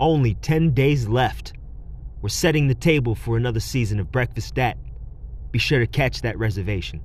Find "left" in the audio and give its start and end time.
1.08-1.54